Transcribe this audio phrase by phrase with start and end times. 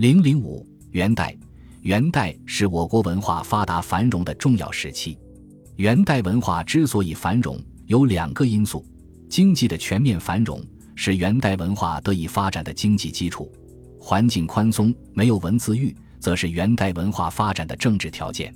[0.00, 1.36] 零零五元代，
[1.82, 5.18] 元代是我国文化发达繁荣的重要时期。
[5.76, 8.82] 元代文化之所以繁荣，有两个因素：
[9.28, 10.58] 经济的全面繁荣
[10.94, 13.44] 是元代文化得以发展的经济基础；
[14.00, 18.54] 环境宽松，没有文字狱，则是元代文化发展的政治条件。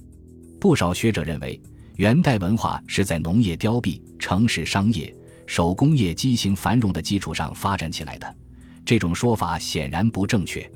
[0.59, 1.61] 不少学者认为，
[1.97, 5.15] 元代文化是在农业凋敝、城市商业、
[5.47, 8.35] 手工业畸形繁荣的基础上发展起来的。
[8.83, 10.67] 这种说法显然不正确。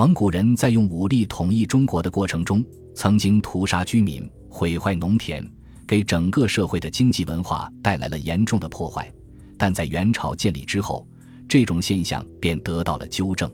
[0.00, 2.64] 蒙古人在用武力统一中国的过程中，
[2.94, 5.46] 曾经屠杀居民、毁坏农田，
[5.86, 9.12] 给整个社会的经济文化带来了严重的破坏。
[9.58, 11.06] 但在元朝建立之后，
[11.46, 13.52] 这种现象便得到了纠正。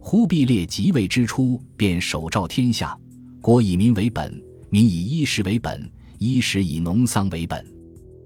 [0.00, 2.98] 忽必烈即位之初，便手诏天下：
[3.42, 5.86] 国以民为本，民以衣食为本，
[6.18, 7.62] 衣食以农桑为本。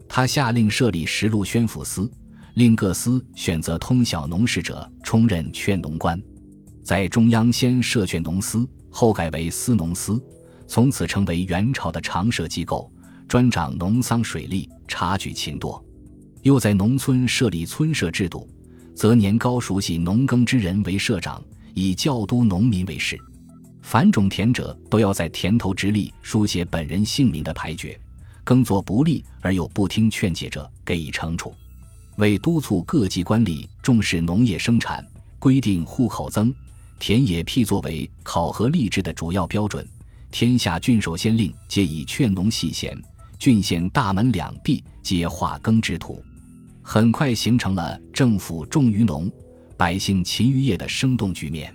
[0.09, 2.09] 他下令设立十路宣抚司，
[2.55, 6.23] 令各司选择通晓农事者充任劝农官。
[6.89, 10.19] 在中央先设劝农司，后改为司农司，
[10.67, 12.91] 从此成为元朝的常设机构，
[13.29, 15.85] 专掌农桑水利，察举勤惰。
[16.41, 18.49] 又在农村设立村社制度，
[18.95, 23.19] 则年高熟悉农耕之人为社长，以教督农民为事。
[23.83, 28.01] 凡种田者都要在田头直立书写本人姓名的牌决，
[28.45, 31.53] 耕作不利而又不听劝解者，给予惩处。
[32.17, 35.07] 为督促各级官吏重视农业生产，
[35.39, 36.51] 规定户口增。
[36.99, 39.87] 田野辟作为考核吏治的主要标准，
[40.31, 43.01] 天下郡守县令皆以劝农系弦，
[43.39, 46.23] 郡县大门两壁皆画耕之土，
[46.83, 49.31] 很快形成了政府重于农，
[49.77, 51.75] 百姓勤于业的生动局面。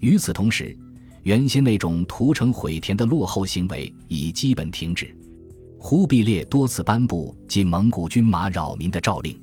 [0.00, 0.76] 与此同时，
[1.22, 5.14] 原先那种屠城毁田的落后行为已基本停止。
[5.78, 9.38] 忽必烈多次颁布禁蒙古军马扰民的诏令。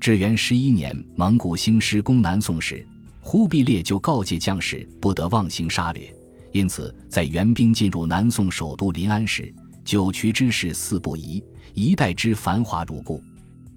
[0.00, 2.84] 至元十一年，蒙古兴师攻南宋时。
[3.30, 6.10] 忽必烈就告诫将士不得妄行杀掠，
[6.50, 13.22] 因此在援兵进入南宋首都临安时，九衢之势四不移，一代之繁华如故。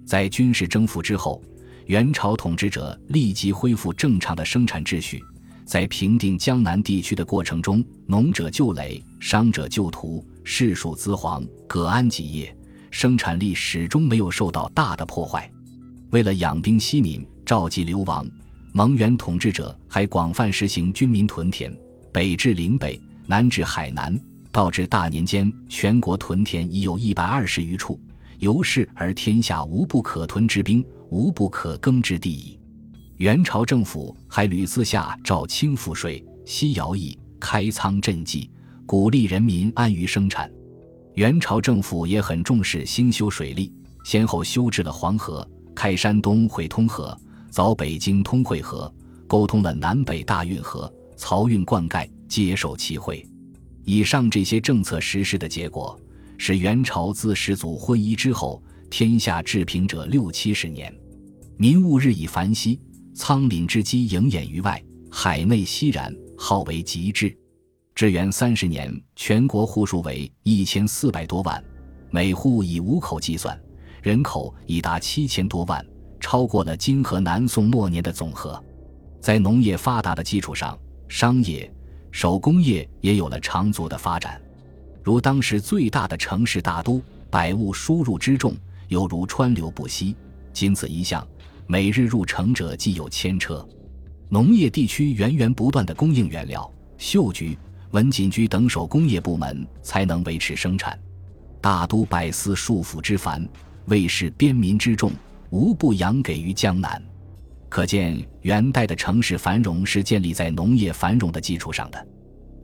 [0.06, 1.42] 在军事征服之后，
[1.84, 5.22] 元朝统治者立即恢复正常的生产秩序。
[5.66, 12.56] 在平定江南地区的过程中，农者救垒，商者救屠，士庶资黄，各安己业，
[12.90, 15.52] 生产力始终没有受到大的破坏。
[16.08, 18.26] 为了养兵息民，召集流亡。
[18.74, 21.70] 蒙元统治者还广泛实行军民屯田，
[22.10, 24.18] 北至岭北，南至海南，
[24.50, 28.00] 到至大年间，全国屯田已有一百二十余处。
[28.38, 32.58] 由是而天下无不可屯之兵，无不可耕之地矣。
[33.18, 38.50] 元朝政府还屡次下诏轻赋税、息徭役、开仓赈济，
[38.86, 40.50] 鼓励人民安于生产。
[41.14, 43.70] 元朝政府也很重视兴修水利，
[44.02, 47.14] 先后修治了黄河，开山东会通河。
[47.52, 48.90] 凿北京通惠河，
[49.26, 53.22] 沟通了南北大运河，漕运灌溉，接受其会。
[53.84, 55.98] 以上这些政策实施的结果，
[56.38, 60.90] 是元朝自始祖昏夷之后，天下治平者六七十年，
[61.58, 62.80] 民物日益繁息，
[63.14, 67.36] 仓廪之积盈掩于外，海内熙然，号为极致。
[67.94, 71.62] 至元三十年，全国户数为一千四百多万，
[72.10, 73.60] 每户以五口计算，
[74.00, 75.84] 人口已达七千多万。
[76.22, 78.62] 超过了金和南宋末年的总和，
[79.20, 80.78] 在农业发达的基础上，
[81.08, 81.70] 商业、
[82.12, 84.40] 手工业也有了长足的发展。
[85.02, 88.54] 如当时最大的城市大都，百物输入之众
[88.86, 90.16] 犹如川流不息。
[90.52, 91.26] 仅此一项，
[91.66, 93.66] 每日入城者既有千车。
[94.28, 97.58] 农业地区源源不断的供应原料，绣局、
[97.90, 100.96] 文锦局等手工业部门才能维持生产。
[101.60, 103.46] 大都百司束缚之繁，
[103.86, 105.10] 卫士边民之众。
[105.52, 107.00] 无不扬给于江南，
[107.68, 112.06] 可见元代的城市繁荣是建立在农业繁荣的基础上的。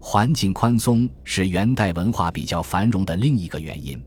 [0.00, 4.02] 环境宽松是元代文化比较繁荣的另一个原因。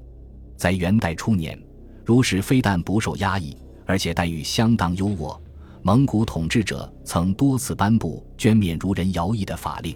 [0.58, 1.56] 在元代初年，
[2.04, 3.56] 儒士非但不受压抑，
[3.86, 5.40] 而且待遇相当优渥。
[5.84, 9.96] 蒙古统治者曾多次颁布捐免儒人徭役的法令。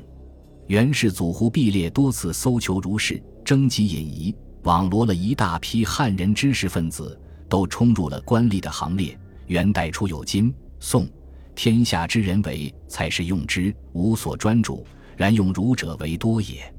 [0.68, 7.20] 元世祖忽必烈多次搜求儒士，征集引夷，网罗了一大批汉人知识分子。
[7.56, 9.18] 都冲入了官吏的行列。
[9.48, 11.08] 元代初有金、宋，
[11.56, 14.86] 天下之人为才是用之，无所专主，
[15.16, 16.70] 然用儒者为多也。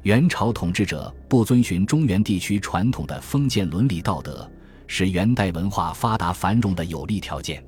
[0.00, 4.50] 元朝统治者不遵循中原地区传统的封建伦理道德，
[4.86, 7.62] 是元代文化发达繁荣的有利条件。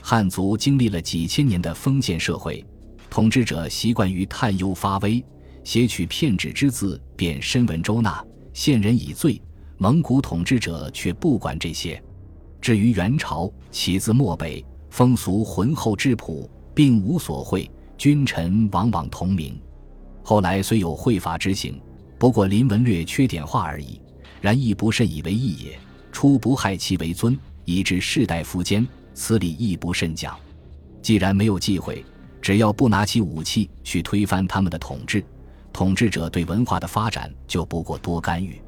[0.00, 2.64] 汉族经历了几千年的封建社会，
[3.10, 5.22] 统治者习惯于探幽发威，
[5.64, 8.24] 写取骗纸之字，便深文周纳，
[8.54, 9.38] 陷人以罪。
[9.82, 12.00] 蒙古统治者却不管这些。
[12.60, 19.58] 至于元朝，起自漠北，风俗浑厚质朴，并无所讳，君臣往往同名。
[20.22, 21.80] 后来虽有会法之行，
[22.18, 23.98] 不过临文略缺点化而已，
[24.42, 25.78] 然亦不甚以为意也。
[26.12, 27.34] 初不害其为尊，
[27.64, 30.38] 以致世代夫坚，此理亦不甚讲。
[31.00, 32.04] 既然没有忌讳，
[32.42, 35.24] 只要不拿起武器去推翻他们的统治，
[35.72, 38.60] 统治者对文化的发展就不过多干预。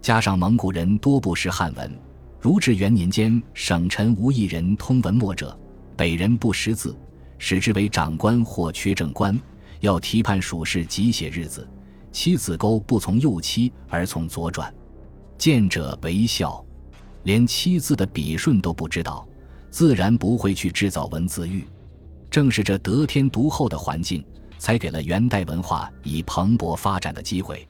[0.00, 1.98] 加上蒙古人多不识汉文，
[2.40, 5.58] 如至元年间，省臣无一人通文墨者，
[5.96, 6.96] 北人不识字，
[7.38, 9.38] 使之为长官或缺正官，
[9.80, 11.68] 要提判属事，即写日子。
[12.10, 14.72] 妻子勾不从右期而从左转，
[15.36, 16.64] 见者为笑。
[17.24, 19.28] 连七字的笔顺都不知道，
[19.70, 21.66] 自然不会去制造文字狱。
[22.30, 24.24] 正是这得天独厚的环境，
[24.58, 27.68] 才给了元代文化以蓬勃发展的机会。